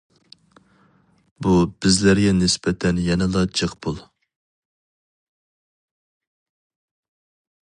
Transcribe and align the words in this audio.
بۇ 1.47 1.51
بىزلەرگە 1.85 2.33
نىسبەتەن 2.39 3.03
يەنىلا 3.09 3.45
جىق 3.61 3.77
پۇل. 3.87 4.03